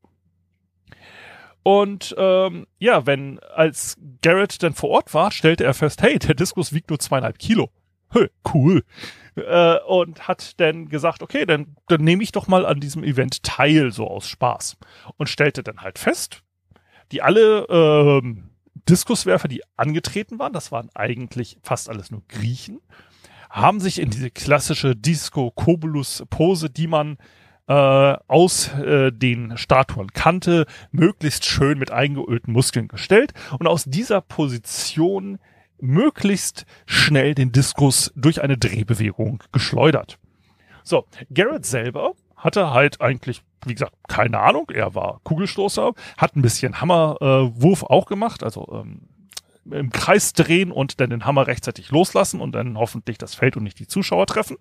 Und 1.62 2.14
ähm, 2.16 2.66
ja, 2.78 3.04
wenn 3.04 3.38
als 3.54 3.98
Garrett 4.22 4.62
dann 4.62 4.72
vor 4.72 4.88
Ort 4.88 5.12
war, 5.12 5.30
stellte 5.30 5.64
er 5.64 5.74
fest, 5.74 6.00
hey, 6.00 6.18
der 6.18 6.34
Diskus 6.34 6.72
wiegt 6.72 6.88
nur 6.88 6.98
zweieinhalb 6.98 7.38
Kilo. 7.38 7.68
Cool. 8.54 8.82
Äh, 9.36 9.78
und 9.86 10.26
hat 10.26 10.58
dann 10.60 10.88
gesagt, 10.88 11.22
okay, 11.22 11.46
dann, 11.46 11.76
dann 11.88 12.02
nehme 12.02 12.22
ich 12.22 12.32
doch 12.32 12.48
mal 12.48 12.66
an 12.66 12.80
diesem 12.80 13.04
Event 13.04 13.42
teil, 13.42 13.92
so 13.92 14.06
aus 14.08 14.28
Spaß. 14.28 14.76
Und 15.16 15.28
stellte 15.28 15.62
dann 15.62 15.82
halt 15.82 15.98
fest, 15.98 16.42
die 17.12 17.22
alle 17.22 17.66
ähm, 17.68 18.50
Diskuswerfer, 18.88 19.48
die 19.48 19.62
angetreten 19.76 20.38
waren, 20.38 20.52
das 20.52 20.72
waren 20.72 20.90
eigentlich 20.94 21.58
fast 21.62 21.88
alles 21.88 22.10
nur 22.10 22.22
Griechen, 22.28 22.80
haben 23.50 23.80
sich 23.80 23.98
in 23.98 24.10
diese 24.10 24.30
klassische 24.30 24.94
Disco-Kobulus-Pose, 24.96 26.70
die 26.70 26.86
man 26.86 27.18
äh, 27.66 28.16
aus 28.26 28.72
äh, 28.74 29.12
den 29.12 29.56
Statuen 29.56 30.12
kannte, 30.12 30.66
möglichst 30.90 31.44
schön 31.44 31.78
mit 31.78 31.90
eingeölten 31.90 32.52
Muskeln 32.52 32.88
gestellt 32.88 33.32
und 33.58 33.66
aus 33.66 33.84
dieser 33.84 34.20
Position 34.20 35.38
möglichst 35.80 36.66
schnell 36.86 37.34
den 37.34 37.52
Diskus 37.52 38.12
durch 38.16 38.42
eine 38.42 38.58
Drehbewegung 38.58 39.42
geschleudert. 39.52 40.18
So, 40.84 41.06
Garrett 41.32 41.66
selber 41.66 42.14
hatte 42.36 42.70
halt 42.72 43.00
eigentlich, 43.00 43.42
wie 43.66 43.74
gesagt, 43.74 43.94
keine 44.08 44.38
Ahnung. 44.38 44.70
Er 44.72 44.94
war 44.94 45.20
Kugelstoßer, 45.24 45.92
hat 46.16 46.36
ein 46.36 46.42
bisschen 46.42 46.80
Hammerwurf 46.80 47.82
äh, 47.82 47.86
auch 47.86 48.06
gemacht, 48.06 48.42
also 48.42 48.66
ähm, 48.72 49.08
im 49.70 49.90
Kreis 49.90 50.32
drehen 50.32 50.72
und 50.72 51.00
dann 51.00 51.10
den 51.10 51.24
Hammer 51.24 51.46
rechtzeitig 51.46 51.90
loslassen 51.90 52.40
und 52.40 52.52
dann 52.52 52.78
hoffentlich 52.78 53.18
das 53.18 53.34
Feld 53.34 53.56
und 53.56 53.64
nicht 53.64 53.78
die 53.78 53.86
Zuschauer 53.86 54.26
treffen. 54.26 54.56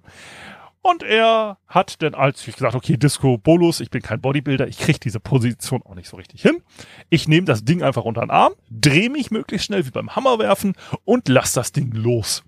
Und 0.82 1.04
er 1.04 1.58
hat 1.68 2.02
dann 2.02 2.14
als 2.14 2.48
ich 2.48 2.56
gesagt, 2.56 2.76
okay, 2.76 2.98
Disco 2.98 3.38
Bolus, 3.38 3.82
ich 3.82 3.90
bin 3.90 4.02
kein 4.02 4.22
Bodybuilder, 4.22 4.68
ich 4.68 4.78
kriege 4.78 5.00
diese 5.00 5.20
Position 5.20 5.82
auch 5.84 5.96
nicht 5.96 6.08
so 6.08 6.18
richtig 6.18 6.42
hin. 6.42 6.62
Ich 7.10 7.28
nehme 7.28 7.46
das 7.46 7.66
Ding 7.66 7.84
einfach 7.84 8.06
unter 8.06 8.22
den 8.22 8.32
Arm, 8.32 8.54
drehe 8.70 9.10
mich 9.10 9.30
möglichst 9.32 9.66
schnell 9.66 9.86
wie 9.86 9.92
beim 9.92 10.16
Hammerwerfen 10.16 10.76
und 11.04 11.28
lass 11.28 11.54
das 11.54 11.72
Ding 11.72 11.92
los. 11.92 12.44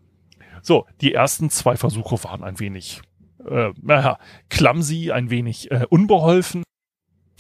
So, 0.62 0.86
die 1.02 1.14
ersten 1.14 1.50
zwei 1.50 1.76
Versuche 1.76 2.24
waren 2.24 2.44
ein 2.44 2.60
wenig, 2.60 3.02
äh, 3.46 3.72
naja, 3.82 4.18
clumsy, 4.50 5.12
ein 5.12 5.30
wenig 5.30 5.72
äh, 5.72 5.86
unbeholfen. 5.90 6.64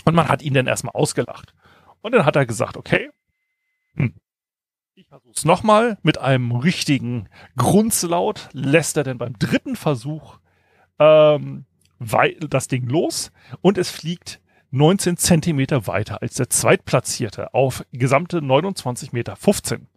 Und 0.05 0.15
man 0.15 0.27
hat 0.27 0.41
ihn 0.41 0.53
dann 0.53 0.67
erstmal 0.67 0.95
ausgelacht. 0.95 1.53
Und 2.01 2.13
dann 2.13 2.25
hat 2.25 2.35
er 2.35 2.45
gesagt, 2.45 2.77
okay, 2.77 3.09
hm, 3.95 4.15
ich 4.95 5.07
versuch's 5.07 5.45
nochmal 5.45 5.97
mit 6.01 6.17
einem 6.17 6.51
richtigen 6.51 7.29
Grunzlaut, 7.55 8.49
lässt 8.53 8.97
er 8.97 9.03
denn 9.03 9.17
beim 9.17 9.37
dritten 9.37 9.75
Versuch 9.75 10.39
ähm, 10.99 11.65
das 11.99 12.67
Ding 12.67 12.87
los 12.87 13.31
und 13.61 13.77
es 13.77 13.89
fliegt 13.89 14.39
19 14.71 15.17
Zentimeter 15.17 15.87
weiter 15.87 16.21
als 16.21 16.35
der 16.35 16.49
Zweitplatzierte 16.49 17.53
auf 17.53 17.83
gesamte 17.91 18.41
29 18.41 19.13
Meter 19.13 19.35
15. 19.35 19.87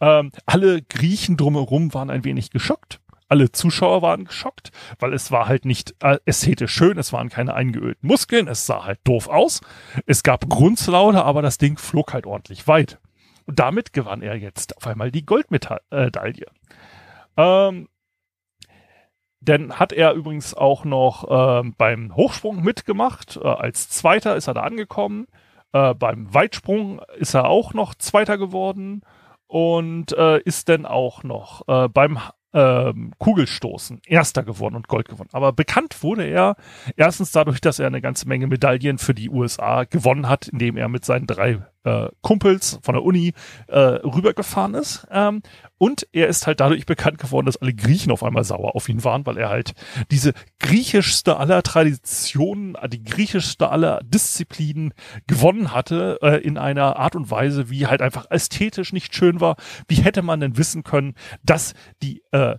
Ähm, 0.00 0.30
alle 0.46 0.82
Griechen 0.82 1.36
drumherum 1.36 1.94
waren 1.94 2.10
ein 2.10 2.24
wenig 2.24 2.50
geschockt. 2.50 3.00
Alle 3.30 3.52
Zuschauer 3.52 4.00
waren 4.00 4.24
geschockt, 4.24 4.70
weil 4.98 5.12
es 5.12 5.30
war 5.30 5.48
halt 5.48 5.66
nicht 5.66 5.94
äh, 6.02 6.18
ästhetisch 6.24 6.72
schön, 6.72 6.96
es 6.96 7.12
waren 7.12 7.28
keine 7.28 7.52
eingeölten 7.54 8.06
Muskeln, 8.06 8.48
es 8.48 8.64
sah 8.64 8.84
halt 8.84 9.00
doof 9.04 9.28
aus. 9.28 9.60
Es 10.06 10.22
gab 10.22 10.48
Grunzlaute, 10.48 11.22
aber 11.24 11.42
das 11.42 11.58
Ding 11.58 11.76
flog 11.76 12.14
halt 12.14 12.26
ordentlich 12.26 12.66
weit. 12.66 12.98
Und 13.44 13.58
damit 13.58 13.92
gewann 13.92 14.22
er 14.22 14.36
jetzt 14.36 14.76
auf 14.76 14.86
einmal 14.86 15.10
die 15.10 15.26
Goldmedaille. 15.26 16.46
Ähm, 17.36 17.88
dann 19.40 19.78
hat 19.78 19.92
er 19.92 20.12
übrigens 20.14 20.54
auch 20.54 20.84
noch 20.84 21.24
äh, 21.64 21.68
beim 21.76 22.14
Hochsprung 22.14 22.62
mitgemacht. 22.62 23.38
Äh, 23.42 23.46
als 23.46 23.88
Zweiter 23.88 24.36
ist 24.36 24.48
er 24.48 24.54
da 24.54 24.62
angekommen. 24.62 25.26
Äh, 25.72 25.94
beim 25.94 26.32
Weitsprung 26.32 27.00
ist 27.18 27.34
er 27.34 27.46
auch 27.46 27.74
noch 27.74 27.94
Zweiter 27.94 28.38
geworden 28.38 29.02
und 29.46 30.12
äh, 30.12 30.40
ist 30.40 30.68
dann 30.68 30.86
auch 30.86 31.22
noch 31.22 31.66
äh, 31.68 31.88
beim 31.88 32.18
ähm, 32.54 33.12
Kugelstoßen 33.18 34.00
Erster 34.06 34.42
geworden 34.42 34.74
und 34.74 34.88
Gold 34.88 35.08
gewonnen. 35.08 35.30
Aber 35.32 35.52
bekannt 35.52 36.02
wurde 36.02 36.24
er 36.24 36.56
erstens 36.96 37.32
dadurch, 37.32 37.60
dass 37.60 37.78
er 37.78 37.86
eine 37.86 38.00
ganze 38.00 38.26
Menge 38.26 38.46
Medaillen 38.46 38.98
für 38.98 39.14
die 39.14 39.30
USA 39.30 39.84
gewonnen 39.84 40.28
hat, 40.28 40.48
indem 40.48 40.76
er 40.76 40.88
mit 40.88 41.04
seinen 41.04 41.26
drei 41.26 41.62
äh, 41.88 42.08
Kumpels 42.20 42.78
von 42.82 42.94
der 42.94 43.02
Uni 43.02 43.32
äh, 43.68 43.78
rübergefahren 43.78 44.74
ist. 44.74 45.06
Ähm, 45.10 45.42
und 45.78 46.06
er 46.12 46.28
ist 46.28 46.46
halt 46.46 46.60
dadurch 46.60 46.86
bekannt 46.86 47.18
geworden, 47.18 47.46
dass 47.46 47.56
alle 47.56 47.72
Griechen 47.72 48.12
auf 48.12 48.22
einmal 48.22 48.44
sauer 48.44 48.74
auf 48.74 48.88
ihn 48.88 49.04
waren, 49.04 49.24
weil 49.26 49.38
er 49.38 49.48
halt 49.48 49.72
diese 50.10 50.32
griechischste 50.58 51.36
aller 51.36 51.62
Traditionen, 51.62 52.76
die 52.88 53.02
griechischste 53.02 53.70
aller 53.70 54.00
Disziplinen 54.04 54.92
gewonnen 55.26 55.72
hatte, 55.72 56.18
äh, 56.22 56.42
in 56.42 56.58
einer 56.58 56.96
Art 56.96 57.16
und 57.16 57.30
Weise, 57.30 57.70
wie 57.70 57.86
halt 57.86 58.02
einfach 58.02 58.26
ästhetisch 58.30 58.92
nicht 58.92 59.14
schön 59.14 59.40
war. 59.40 59.56
Wie 59.86 60.02
hätte 60.02 60.22
man 60.22 60.40
denn 60.40 60.56
wissen 60.56 60.82
können, 60.82 61.14
dass 61.42 61.74
die 62.02 62.22
äh, 62.32 62.56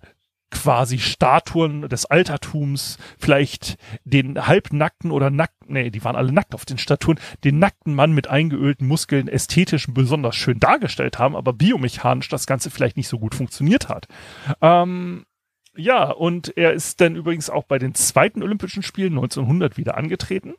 quasi 0.51 0.99
Statuen 0.99 1.87
des 1.89 2.05
Altertums, 2.05 2.97
vielleicht 3.17 3.77
den 4.03 4.47
halbnackten 4.47 5.11
oder 5.11 5.29
nackten, 5.29 5.73
nee, 5.73 5.89
die 5.89 6.03
waren 6.03 6.15
alle 6.15 6.31
nackt 6.31 6.55
auf 6.55 6.65
den 6.65 6.77
Statuen, 6.77 7.19
den 7.43 7.59
nackten 7.59 7.93
Mann 7.93 8.13
mit 8.13 8.27
eingeölten 8.27 8.87
Muskeln 8.87 9.27
ästhetisch 9.27 9.87
besonders 9.89 10.35
schön 10.35 10.59
dargestellt 10.59 11.19
haben, 11.19 11.35
aber 11.35 11.53
biomechanisch 11.53 12.29
das 12.29 12.47
Ganze 12.47 12.69
vielleicht 12.69 12.97
nicht 12.97 13.07
so 13.07 13.19
gut 13.19 13.35
funktioniert 13.35 13.89
hat. 13.89 14.07
Ähm, 14.61 15.25
ja, 15.75 16.09
und 16.09 16.57
er 16.57 16.73
ist 16.73 16.99
dann 16.99 17.15
übrigens 17.15 17.49
auch 17.49 17.63
bei 17.63 17.79
den 17.79 17.93
zweiten 17.95 18.43
Olympischen 18.43 18.83
Spielen 18.83 19.13
1900 19.13 19.77
wieder 19.77 19.97
angetreten. 19.97 20.55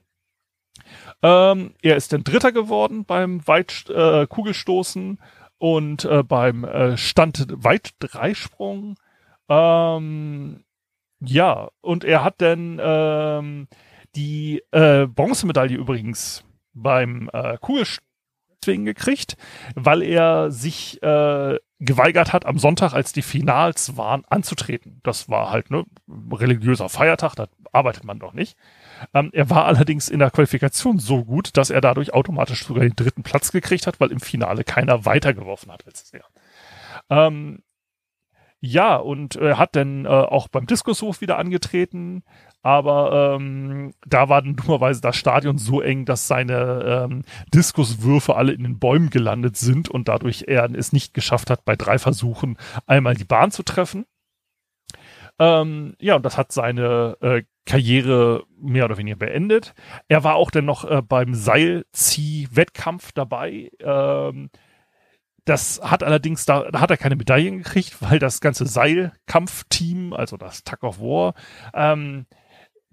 Ähm, 1.23 1.75
er 1.83 1.97
ist 1.97 2.13
dann 2.13 2.25
Dritter 2.25 2.53
geworden 2.53 3.05
beim 3.05 3.47
Weit 3.47 3.91
äh, 3.91 4.27
Kugelstoßen 4.27 5.21
und 5.59 6.05
äh, 6.05 6.23
beim 6.23 6.65
äh, 6.65 6.97
Stand 6.97 7.47
Weitdreisprung 7.51 8.97
ähm, 9.50 10.64
ja, 11.21 11.71
und 11.83 12.04
er 12.04 12.25
hat 12.25 12.40
dann 12.40 12.80
ähm, 12.83 13.69
die 14.14 14.62
äh, 14.71 15.07
Bronzemedaille 15.07 15.76
übrigens 15.76 16.45
beim 16.73 17.28
äh, 17.33 17.59
Kugelschwingen 17.59 18.87
gekriegt, 18.87 19.37
weil 19.75 20.02
er 20.02 20.50
sich 20.50 21.02
äh, 21.02 21.59
geweigert 21.80 22.33
hat, 22.33 22.47
am 22.47 22.59
Sonntag, 22.59 22.92
als 22.92 23.12
die 23.12 23.23
Finals 23.23 23.97
waren, 23.97 24.25
anzutreten. 24.28 25.00
Das 25.02 25.28
war 25.28 25.50
halt 25.50 25.71
ne 25.71 25.85
religiöser 26.30 26.88
Feiertag, 26.88 27.35
da 27.35 27.49
arbeitet 27.73 28.04
man 28.04 28.19
doch 28.19 28.33
nicht. 28.33 28.57
Ähm, 29.14 29.30
er 29.33 29.50
war 29.50 29.66
allerdings 29.66 30.09
in 30.09 30.21
der 30.21 30.30
Qualifikation 30.30 30.99
so 30.99 31.25
gut, 31.25 31.57
dass 31.57 31.71
er 31.71 31.80
dadurch 31.80 32.14
automatisch 32.14 32.64
sogar 32.64 32.85
den 32.85 32.97
dritten 32.97 33.23
Platz 33.23 33.50
gekriegt 33.50 33.87
hat, 33.87 34.00
weil 34.00 34.12
im 34.12 34.21
Finale 34.21 34.62
keiner 34.62 35.04
weitergeworfen 35.04 35.73
hat 35.73 35.87
als 35.87 36.12
er. 36.12 36.25
Ähm, 37.09 37.62
ja, 38.61 38.97
und 38.97 39.37
er 39.37 39.52
äh, 39.52 39.55
hat 39.55 39.75
dann 39.75 40.05
äh, 40.05 40.09
auch 40.09 40.49
beim 40.49 40.67
Diskushof 40.67 41.21
wieder 41.23 41.38
angetreten, 41.38 42.23
aber 42.62 43.37
ähm, 43.37 43.95
da 44.07 44.29
war 44.29 44.43
dann 44.43 44.57
dummerweise 44.57 45.00
das 45.00 45.17
Stadion 45.17 45.57
so 45.57 45.81
eng, 45.81 46.05
dass 46.05 46.29
seine 46.29 47.09
ähm, 47.11 47.23
Diskuswürfe 47.55 48.37
alle 48.37 48.52
in 48.52 48.62
den 48.64 48.79
Bäumen 48.79 49.09
gelandet 49.09 49.57
sind 49.57 49.88
und 49.88 50.09
dadurch 50.09 50.45
er 50.47 50.71
es 50.75 50.93
nicht 50.93 51.14
geschafft 51.14 51.49
hat, 51.49 51.64
bei 51.64 51.75
drei 51.75 51.99
Versuchen 51.99 52.59
einmal 52.87 53.14
die 53.14 53.25
Bahn 53.25 53.50
zu 53.50 53.62
treffen. 53.62 54.05
Ähm, 55.38 55.95
ja, 55.99 56.17
und 56.17 56.26
das 56.26 56.37
hat 56.37 56.52
seine 56.52 57.17
äh, 57.23 57.43
Karriere 57.64 58.45
mehr 58.61 58.85
oder 58.85 58.99
weniger 58.99 59.17
beendet. 59.17 59.75
Er 60.09 60.23
war 60.23 60.35
auch 60.35 60.50
dann 60.50 60.67
noch 60.67 60.85
äh, 60.85 61.00
beim 61.00 61.35
Seilzieh-Wettkampf 61.35 63.12
dabei. 63.12 63.71
Ähm, 63.81 64.50
das 65.45 65.81
hat 65.83 66.03
allerdings, 66.03 66.45
da, 66.45 66.71
da 66.71 66.81
hat 66.81 66.91
er 66.91 66.97
keine 66.97 67.17
Medaillen 67.17 67.59
gekriegt, 67.59 67.97
weil 68.01 68.19
das 68.19 68.41
ganze 68.41 68.67
Seilkampfteam, 68.67 70.13
also 70.13 70.37
das 70.37 70.65
Tug 70.65 70.83
of 70.83 71.01
War, 71.01 71.35
ähm, 71.75 72.27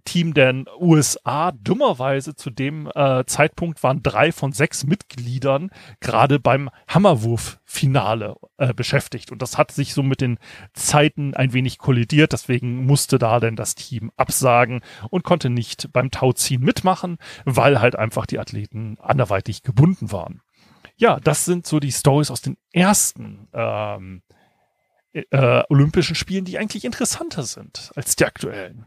Team 0.07 0.33
der 0.33 0.63
USA 0.79 1.51
dummerweise 1.51 2.33
zu 2.33 2.49
dem 2.49 2.89
äh, 2.95 3.25
Zeitpunkt 3.25 3.83
waren 3.83 4.01
drei 4.01 4.31
von 4.31 4.53
sechs 4.53 4.85
Mitgliedern 4.85 5.69
gerade 5.99 6.39
beim 6.39 6.69
Hammerwurf-Finale 6.87 8.37
äh, 8.57 8.73
beschäftigt. 8.73 9.33
Und 9.33 9.41
das 9.41 9.57
hat 9.57 9.73
sich 9.73 9.93
so 9.93 10.03
mit 10.03 10.21
den 10.21 10.39
Zeiten 10.71 11.33
ein 11.33 11.51
wenig 11.51 11.77
kollidiert. 11.77 12.31
Deswegen 12.31 12.85
musste 12.85 13.19
da 13.19 13.41
denn 13.41 13.57
das 13.57 13.75
Team 13.75 14.11
absagen 14.15 14.79
und 15.09 15.25
konnte 15.25 15.49
nicht 15.49 15.91
beim 15.91 16.09
Tauziehen 16.09 16.63
mitmachen, 16.63 17.17
weil 17.43 17.81
halt 17.81 17.97
einfach 17.97 18.25
die 18.25 18.39
Athleten 18.39 18.97
anderweitig 19.01 19.61
gebunden 19.61 20.13
waren 20.13 20.41
ja, 20.97 21.19
das 21.19 21.45
sind 21.45 21.67
so 21.67 21.79
die 21.79 21.91
Stories 21.91 22.31
aus 22.31 22.41
den 22.41 22.57
ersten 22.71 23.47
ähm, 23.53 24.23
äh, 25.13 25.63
Olympischen 25.69 26.15
Spielen, 26.15 26.45
die 26.45 26.57
eigentlich 26.57 26.85
interessanter 26.85 27.43
sind 27.43 27.91
als 27.95 28.15
die 28.15 28.25
aktuellen. 28.25 28.85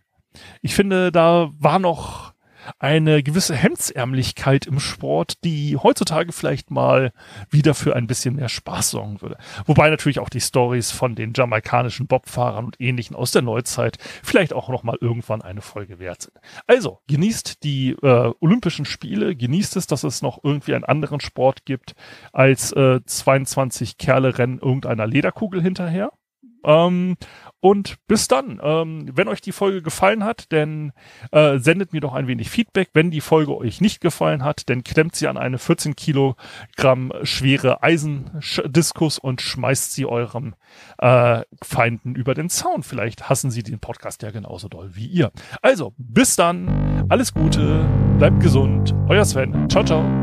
Ich 0.60 0.74
finde, 0.74 1.10
da 1.10 1.50
war 1.58 1.78
noch 1.78 2.29
eine 2.78 3.22
gewisse 3.22 3.54
Hemdsärmlichkeit 3.54 4.66
im 4.66 4.80
Sport, 4.80 5.44
die 5.44 5.76
heutzutage 5.76 6.32
vielleicht 6.32 6.70
mal 6.70 7.12
wieder 7.50 7.74
für 7.74 7.96
ein 7.96 8.06
bisschen 8.06 8.36
mehr 8.36 8.48
Spaß 8.48 8.90
sorgen 8.90 9.22
würde. 9.22 9.36
Wobei 9.66 9.90
natürlich 9.90 10.18
auch 10.18 10.28
die 10.28 10.40
Stories 10.40 10.90
von 10.90 11.14
den 11.14 11.32
jamaikanischen 11.34 12.06
Bobfahrern 12.06 12.64
und 12.64 12.80
ähnlichen 12.80 13.16
aus 13.16 13.32
der 13.32 13.42
Neuzeit 13.42 13.98
vielleicht 14.22 14.52
auch 14.52 14.68
noch 14.68 14.82
mal 14.82 14.98
irgendwann 15.00 15.42
eine 15.42 15.62
Folge 15.62 15.98
wert 15.98 16.22
sind. 16.22 16.36
Also, 16.66 17.00
genießt 17.08 17.62
die 17.62 17.90
äh, 18.02 18.32
Olympischen 18.40 18.84
Spiele, 18.84 19.36
genießt 19.36 19.76
es, 19.76 19.86
dass 19.86 20.04
es 20.04 20.22
noch 20.22 20.42
irgendwie 20.42 20.74
einen 20.74 20.84
anderen 20.84 21.20
Sport 21.20 21.64
gibt 21.64 21.94
als 22.32 22.72
äh, 22.72 23.00
22 23.04 23.98
Kerle 23.98 24.38
rennen 24.38 24.58
irgendeiner 24.58 25.06
Lederkugel 25.06 25.62
hinterher. 25.62 26.10
Ähm, 26.64 27.16
und 27.60 27.96
bis 28.06 28.26
dann. 28.26 28.58
Ähm, 28.62 29.10
wenn 29.12 29.28
euch 29.28 29.42
die 29.42 29.52
Folge 29.52 29.82
gefallen 29.82 30.24
hat, 30.24 30.50
dann 30.50 30.92
äh, 31.30 31.58
sendet 31.58 31.92
mir 31.92 32.00
doch 32.00 32.14
ein 32.14 32.26
wenig 32.26 32.48
Feedback. 32.48 32.90
Wenn 32.94 33.10
die 33.10 33.20
Folge 33.20 33.54
euch 33.56 33.80
nicht 33.80 34.00
gefallen 34.00 34.44
hat, 34.44 34.68
dann 34.70 34.82
klemmt 34.82 35.14
sie 35.14 35.28
an 35.28 35.36
eine 35.36 35.58
14 35.58 35.94
Kilogramm 35.94 37.12
schwere 37.22 37.82
Eisendiskus 37.82 39.18
und 39.18 39.42
schmeißt 39.42 39.92
sie 39.92 40.06
eurem 40.06 40.54
äh, 40.98 41.42
Feinden 41.62 42.14
über 42.14 42.34
den 42.34 42.48
Zaun. 42.48 42.82
Vielleicht 42.82 43.28
hassen 43.28 43.50
sie 43.50 43.62
den 43.62 43.78
Podcast 43.78 44.22
ja 44.22 44.30
genauso 44.30 44.68
doll 44.68 44.90
wie 44.94 45.06
ihr. 45.06 45.30
Also, 45.60 45.92
bis 45.98 46.36
dann. 46.36 47.06
Alles 47.10 47.34
Gute. 47.34 47.86
Bleibt 48.18 48.40
gesund. 48.40 48.94
Euer 49.08 49.24
Sven. 49.24 49.68
Ciao, 49.68 49.84
ciao. 49.84 50.19